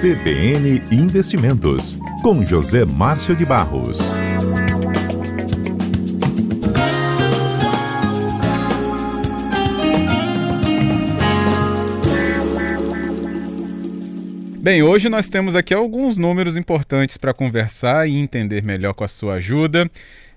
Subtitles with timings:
[0.00, 3.98] CBN Investimentos, com José Márcio de Barros.
[14.60, 19.08] Bem, hoje nós temos aqui alguns números importantes para conversar e entender melhor com a
[19.08, 19.90] sua ajuda.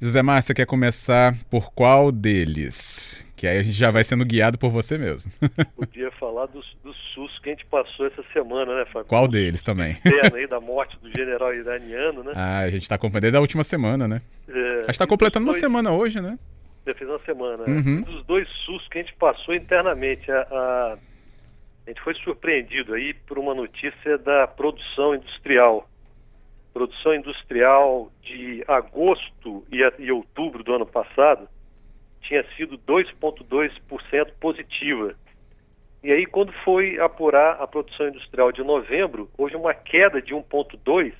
[0.00, 3.26] José Márcio, quer começar por qual deles?
[3.34, 5.30] Que aí a gente já vai sendo guiado por você mesmo.
[5.74, 9.08] Podia falar do, do SUS que a gente passou essa semana, né, Fábio?
[9.08, 9.96] Qual deles também?
[10.34, 12.32] aí da morte do general iraniano, né?
[12.34, 14.20] Ah, a gente está acompanhando desde a última semana, né?
[14.46, 15.56] É, a gente está completando dois...
[15.56, 16.38] uma semana hoje, né?
[16.86, 17.64] Já fez uma semana.
[17.66, 18.02] Uhum.
[18.02, 20.98] Dos dois SUS que a gente passou internamente, a, a,
[21.86, 25.88] a gente foi surpreendido aí por uma notícia da produção industrial.
[26.76, 31.48] Produção industrial de agosto e, e outubro do ano passado
[32.20, 35.14] tinha sido 2,2% positiva.
[36.04, 41.14] E aí, quando foi apurar a produção industrial de novembro, houve uma queda de 1,2%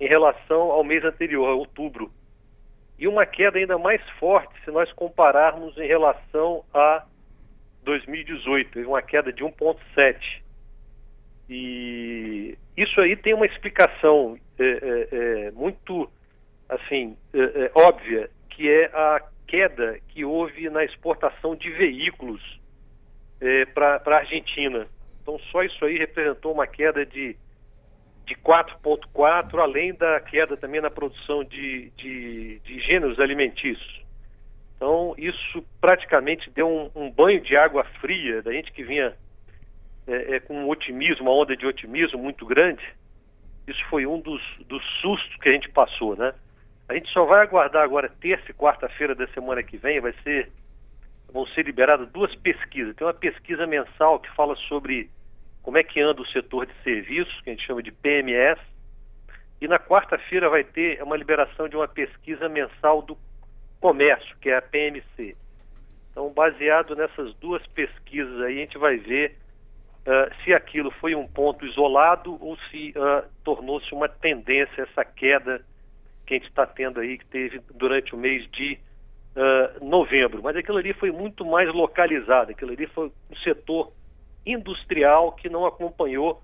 [0.00, 2.10] em relação ao mês anterior, a outubro.
[2.98, 7.04] E uma queda ainda mais forte se nós compararmos em relação a
[7.84, 10.42] 2018, uma queda de 1,7%.
[11.48, 15.08] E isso aí tem uma explicação é, é,
[15.46, 16.10] é, muito
[16.68, 22.40] assim é, é, óbvia, que é a queda que houve na exportação de veículos
[23.40, 24.86] é, para a Argentina.
[25.22, 27.36] Então, só isso aí representou uma queda de,
[28.26, 34.04] de 4,4%, além da queda também na produção de, de, de gêneros alimentícios.
[34.76, 39.14] Então, isso praticamente deu um, um, banho de água fria da gente que vinha
[40.06, 42.82] é, é, com um otimismo, uma onda de otimismo muito grande.
[43.66, 46.34] Isso foi um dos, dos sustos que a gente passou, né?
[46.88, 50.50] A gente só vai aguardar agora terça e quarta-feira da semana que vem, vai ser
[51.32, 52.94] vão ser liberadas duas pesquisas.
[52.94, 55.10] Tem uma pesquisa mensal que fala sobre
[55.62, 58.60] como é que anda o setor de serviços, que a gente chama de PMS,
[59.60, 63.18] e na quarta-feira vai ter uma liberação de uma pesquisa mensal do
[63.80, 65.36] comércio, que é a PMC.
[66.10, 69.36] Então, baseado nessas duas pesquisas aí, a gente vai ver
[70.06, 75.64] uh, se aquilo foi um ponto isolado ou se uh, tornou-se uma tendência essa queda
[76.26, 78.78] que a gente está tendo aí, que teve durante o mês de
[79.36, 80.42] uh, novembro.
[80.42, 83.92] Mas aquilo ali foi muito mais localizado, aquilo ali foi um setor
[84.46, 86.42] industrial que não acompanhou,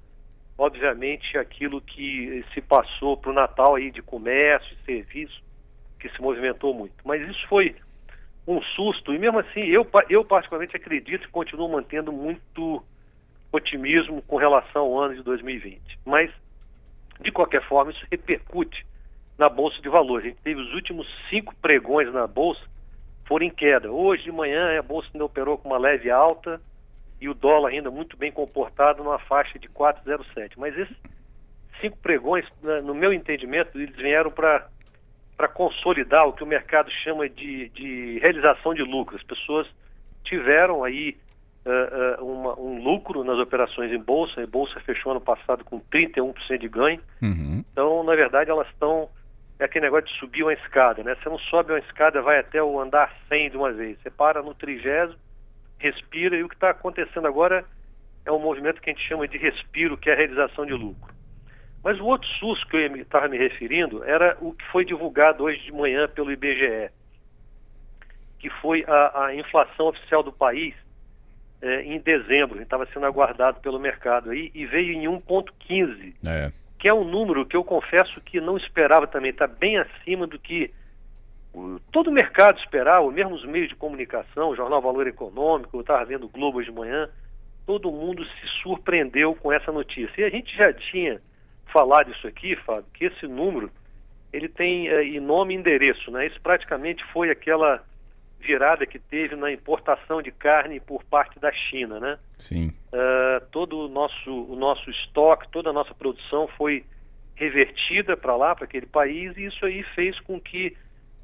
[0.57, 5.43] obviamente, aquilo que se passou para o Natal aí de comércio e serviço,
[5.99, 6.95] que se movimentou muito.
[7.05, 7.77] Mas isso foi
[8.47, 12.83] um susto, e mesmo assim, eu, eu particularmente acredito e continuo mantendo muito
[13.53, 15.81] otimismo com relação ao ano de 2020.
[16.05, 16.31] Mas,
[17.21, 18.87] de qualquer forma, isso repercute
[19.39, 20.27] na Bolsa de Valores.
[20.27, 22.63] A gente teve os últimos cinco pregões na Bolsa
[23.27, 23.91] foram em queda.
[23.91, 26.61] Hoje de manhã a Bolsa ainda operou com uma leve alta
[27.21, 30.53] e o dólar ainda muito bem comportado numa faixa de 4,07.
[30.57, 30.97] Mas esses
[31.81, 32.45] cinco pregões,
[32.85, 34.69] no meu entendimento, eles vieram para
[35.37, 39.17] para consolidar o que o mercado chama de, de realização de lucro.
[39.17, 39.67] As pessoas
[40.23, 41.17] tiveram aí
[41.67, 44.43] uh, uh, uma, um lucro nas operações em bolsa.
[44.43, 47.01] A bolsa fechou ano passado com 31% de ganho.
[47.23, 47.65] Uhum.
[47.73, 49.09] Então, na verdade, elas estão
[49.59, 51.15] é aquele negócio de subir uma escada, né?
[51.17, 54.01] Você não sobe uma escada, vai até o andar 100 de uma vez.
[54.01, 55.19] Você para no trigésimo,
[55.79, 57.63] respira e o que está acontecendo agora
[58.25, 61.15] é um movimento que a gente chama de respiro, que é a realização de lucro.
[61.85, 65.61] Mas o outro susto que eu estava me referindo era o que foi divulgado hoje
[65.61, 66.91] de manhã pelo IBGE,
[68.39, 70.75] que foi a, a inflação oficial do país
[71.63, 76.15] é, em dezembro, estava sendo aguardado pelo mercado aí, e veio em 1,15.
[76.25, 80.27] É que é um número que eu confesso que não esperava também, está bem acima
[80.27, 80.73] do que
[81.93, 86.05] todo o mercado esperava, mesmo os meios de comunicação, o Jornal Valor Econômico, eu estava
[86.07, 87.09] vendo o Globo hoje de manhã,
[87.67, 90.23] todo mundo se surpreendeu com essa notícia.
[90.23, 91.21] E a gente já tinha
[91.71, 93.71] falado isso aqui, Fábio, que esse número
[94.33, 96.27] ele tem é, nome e endereço, né?
[96.27, 97.85] Isso praticamente foi aquela
[98.41, 102.19] virada que teve na importação de carne por parte da China, né?
[102.39, 102.73] Sim.
[102.93, 106.85] Uh, todo o nosso, o nosso estoque, toda a nossa produção foi
[107.37, 110.77] revertida para lá, para aquele país, e isso aí fez com que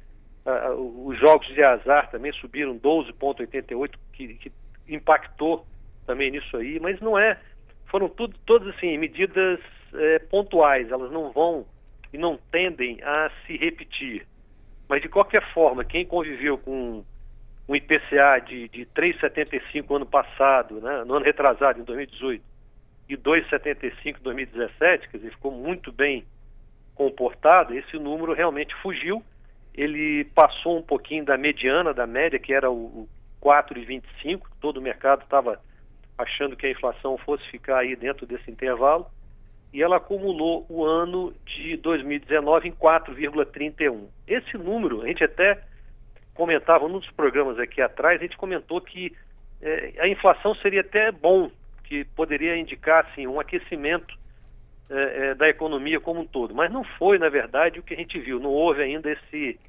[0.46, 4.52] uh, os jogos de azar também subiram 12,88, que, que
[4.88, 5.66] impactou
[6.06, 7.40] também nisso aí, mas não é,
[7.88, 9.60] foram tudo, todas assim, medidas
[9.94, 11.66] é, pontuais, elas não vão
[12.14, 14.26] e não tendem a se repetir.
[14.88, 17.04] Mas, de qualquer forma, quem conviveu com
[17.68, 22.42] um IPCA de, de 3,75 ano passado, né, no ano retrasado, em 2018,
[23.10, 26.26] e 2,75 em 2017, quer dizer, ficou muito bem
[26.96, 29.24] comportado, esse número realmente fugiu.
[29.74, 33.10] Ele passou um pouquinho da mediana, da média, que era o, o
[33.42, 35.62] 4,25, todo o mercado estava
[36.18, 39.06] achando que a inflação fosse ficar aí dentro desse intervalo,
[39.72, 44.08] e ela acumulou o ano de 2019 em 4,31.
[44.28, 45.62] Esse número, a gente até
[46.34, 49.16] comentava num dos programas aqui atrás, a gente comentou que
[49.62, 51.52] é, a inflação seria até bom,
[51.88, 54.14] que poderia indicar assim, um aquecimento
[54.90, 56.54] é, é, da economia como um todo.
[56.54, 58.40] Mas não foi, na verdade, o que a gente viu.
[58.40, 59.60] Não houve ainda esse,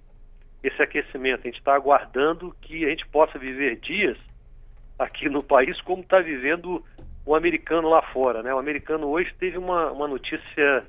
[0.62, 1.41] esse aquecimento.
[1.41, 4.19] A gente está aguardando que a gente possa viver dias
[4.99, 6.85] aqui no país como está vivendo
[7.25, 8.43] o americano lá fora.
[8.43, 8.53] Né?
[8.53, 10.85] O americano hoje teve uma, uma notícia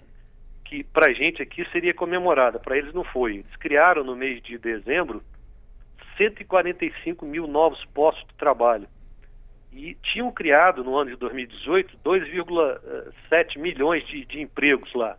[0.65, 3.35] que para a gente aqui seria comemorada, para eles não foi.
[3.37, 5.23] Eles criaram no mês de dezembro
[6.17, 8.87] 145 mil novos postos de trabalho.
[9.71, 15.17] E tinham criado no ano de 2018 2,7 milhões de, de, empregos lá.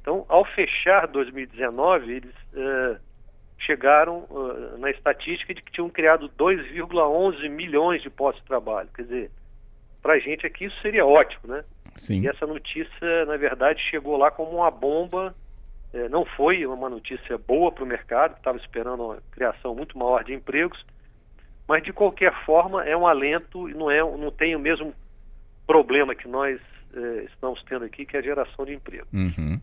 [0.00, 2.96] Então, ao fechar 2019, eles uh,
[3.58, 8.88] chegaram uh, na estatística de que tinham criado 2,11 milhões de postos de trabalho.
[8.94, 9.30] Quer dizer,
[10.00, 11.64] para a gente aqui isso seria ótimo, né?
[11.96, 12.22] Sim.
[12.22, 15.34] E essa notícia, na verdade, chegou lá como uma bomba.
[15.92, 19.96] É, não foi uma notícia boa para o mercado, que estava esperando uma criação muito
[19.96, 20.84] maior de empregos,
[21.72, 24.92] mas de qualquer forma é um alento e não, é, não tem o mesmo
[25.66, 26.60] problema que nós
[26.94, 29.06] é, estamos tendo aqui, que é a geração de emprego.
[29.10, 29.58] Uhum.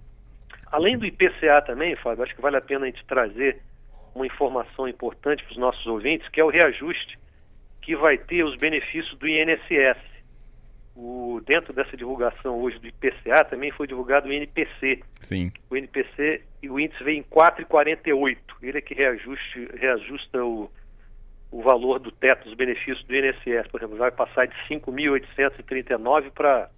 [0.71, 3.61] Além do IPCA também, Fábio, acho que vale a pena a gente trazer
[4.15, 7.15] uma informação importante para os nossos ouvintes, que é o reajuste
[7.79, 9.99] que vai ter os benefícios do INSS.
[10.95, 15.03] O, dentro dessa divulgação hoje do IPCA também foi divulgado o INPC.
[15.19, 15.51] Sim.
[15.69, 18.35] O INPC e o índice vem em 4,48.
[18.63, 20.71] Ele é que reajuste, reajusta o,
[21.51, 23.67] o valor do teto dos benefícios do INSS.
[23.69, 26.69] Por exemplo, vai passar de 5.839 para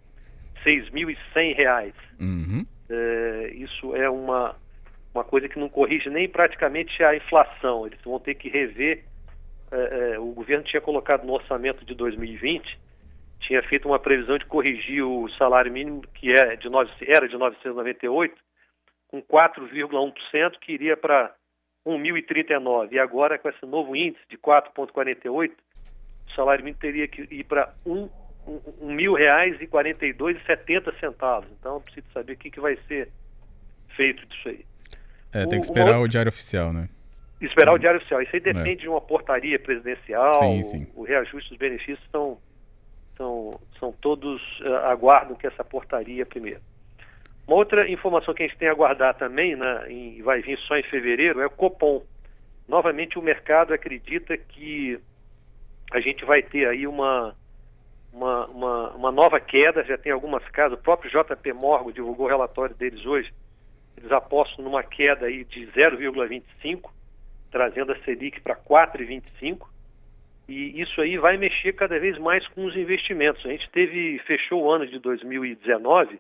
[0.66, 1.94] 6.100 reais.
[2.20, 2.66] Uhum.
[2.90, 4.56] É, isso é uma,
[5.14, 7.86] uma coisa que não corrige nem praticamente a inflação.
[7.86, 9.04] Eles vão ter que rever.
[9.72, 12.78] É, é, o governo tinha colocado no orçamento de 2020,
[13.40, 17.38] tinha feito uma previsão de corrigir o salário mínimo, que é de 9, era de
[17.38, 18.36] 998,
[19.08, 21.34] com 4,1%, que iria para
[21.86, 22.92] 1.039.
[22.92, 25.52] E agora, com esse novo índice de 4,48,
[26.28, 28.10] o salário mínimo teria que ir para um,
[28.48, 31.50] um, um mil reais e quarenta e dois e setenta centavos.
[31.60, 33.10] Então, eu preciso saber o que, que vai ser
[33.96, 34.66] feito disso aí.
[35.34, 36.90] É, tem que esperar o, o diário oficial, né?
[37.42, 38.22] Esperar o diário oficial.
[38.22, 38.76] Isso aí depende é.
[38.76, 40.36] de uma portaria presidencial.
[40.36, 40.88] Sim, sim.
[40.94, 42.38] O, o reajuste dos benefícios são,
[43.18, 46.62] são, são todos uh, aguardam que essa portaria primeiro.
[47.48, 50.78] Uma outra informação que a gente tem a aguardar também, né, em, vai vir só
[50.78, 52.04] em fevereiro, é o Copom.
[52.68, 55.00] Novamente o mercado acredita que
[55.92, 57.36] a gente vai ter aí uma,
[58.14, 62.30] uma, uma, uma nova queda, já tem algumas casas, o próprio JP Morgan divulgou o
[62.30, 63.34] relatório deles hoje,
[63.98, 66.90] eles apostam numa queda aí de 0,25,
[67.52, 69.68] trazendo a Selic para 4,25.
[70.48, 73.46] E isso aí vai mexer cada vez mais com os investimentos.
[73.46, 76.20] A gente teve fechou o ano de 2019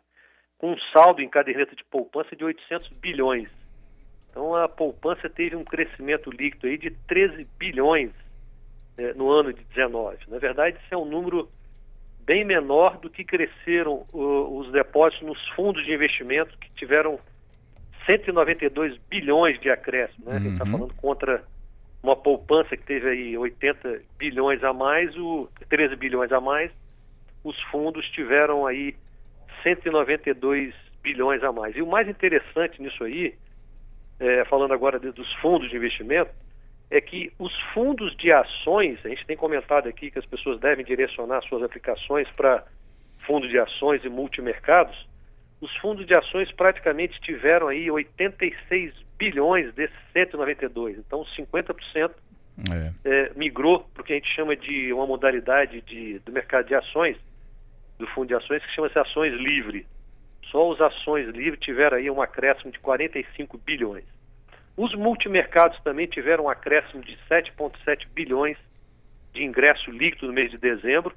[0.62, 3.50] com um saldo em caderneta de poupança de 800 bilhões.
[4.30, 8.12] Então a poupança teve um crescimento líquido aí de 13 bilhões
[8.95, 10.19] eh, no ano de 19.
[10.28, 11.50] Na verdade, isso é um número
[12.24, 17.19] bem menor do que cresceram uh, os depósitos nos fundos de investimento que tiveram
[18.06, 20.33] 192 bilhões de acréscimo, né?
[20.33, 20.38] Uhum.
[20.38, 21.44] A gente está falando contra
[22.04, 26.71] uma poupança que teve aí 80 bilhões a mais, o 13 bilhões a mais,
[27.44, 28.95] os fundos tiveram aí
[29.63, 31.75] 192 bilhões a mais.
[31.75, 33.35] E o mais interessante nisso aí,
[34.19, 36.31] é, falando agora de, dos fundos de investimento,
[36.89, 40.83] é que os fundos de ações, a gente tem comentado aqui que as pessoas devem
[40.83, 42.65] direcionar suas aplicações para
[43.25, 45.07] fundos de ações e multimercados,
[45.61, 50.97] os fundos de ações praticamente tiveram aí 86 bilhões desses 192.
[50.97, 52.11] Então, 50%
[52.71, 52.91] é.
[53.06, 56.75] É, migrou para o que a gente chama de uma modalidade de, do mercado de
[56.75, 57.15] ações,
[58.02, 59.86] do fundo de ações, que chama-se ações livre.
[60.50, 64.04] Só os ações livres tiveram aí um acréscimo de 45 bilhões.
[64.76, 68.58] Os multimercados também tiveram um acréscimo de 7,7 bilhões
[69.34, 71.16] de ingresso líquido no mês de dezembro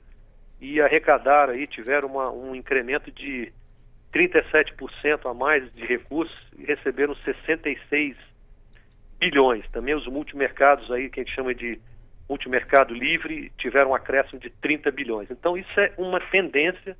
[0.61, 3.53] e arrecadaram aí, tiveram uma, um incremento de
[4.13, 8.17] 37% a mais de recursos e receberam 66
[9.19, 9.69] bilhões.
[9.71, 11.81] Também os multimercados aí, que a gente chama de
[12.29, 15.31] multimercado livre, tiveram um acréscimo de 30 bilhões.
[15.31, 16.97] Então isso é uma tendência.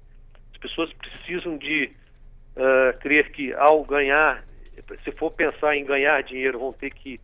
[0.53, 1.91] As pessoas precisam de
[2.57, 4.45] uh, crer que ao ganhar,
[5.03, 7.21] se for pensar em ganhar dinheiro, vão ter que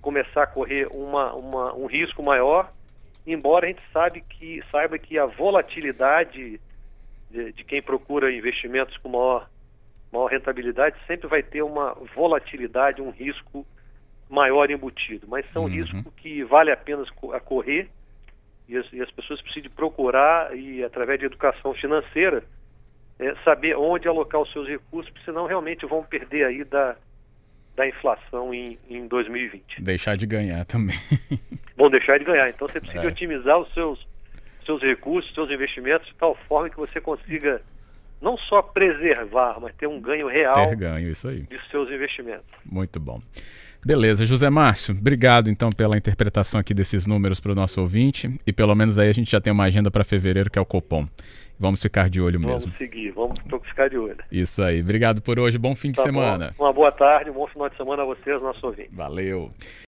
[0.00, 2.72] começar a correr uma, uma, um risco maior,
[3.26, 6.60] embora a gente sabe que, saiba que a volatilidade
[7.30, 9.48] de, de quem procura investimentos com maior,
[10.12, 13.66] maior rentabilidade sempre vai ter uma volatilidade, um risco
[14.28, 15.26] maior embutido.
[15.28, 15.68] Mas são uhum.
[15.68, 17.88] riscos que vale a pena a correr
[18.68, 22.42] e as, e as pessoas precisam procurar e através de educação financeira
[23.18, 26.96] é, saber onde alocar os seus recursos, porque senão realmente vão perder aí da,
[27.74, 29.82] da inflação em, em 2020.
[29.82, 30.96] Deixar de ganhar também.
[31.76, 32.48] vão deixar de ganhar.
[32.48, 33.06] Então você precisa é.
[33.06, 34.06] otimizar os seus,
[34.64, 37.62] seus recursos, seus investimentos de tal forma que você consiga
[38.26, 41.42] não só preservar, mas ter um ganho real ter ganho, isso aí.
[41.42, 42.44] de seus investimentos.
[42.64, 43.20] Muito bom.
[43.84, 48.52] Beleza, José Márcio, obrigado então pela interpretação aqui desses números para o nosso ouvinte e
[48.52, 51.06] pelo menos aí a gente já tem uma agenda para fevereiro que é o Copom.
[51.58, 52.58] Vamos ficar de olho mesmo.
[52.58, 54.18] Vamos seguir, vamos ficar de olho.
[54.30, 56.52] Isso aí, obrigado por hoje, bom fim tá de semana.
[56.58, 56.64] Bom.
[56.64, 58.90] Uma boa tarde, um bom final de semana a vocês, nosso ouvinte.
[58.92, 59.52] Valeu.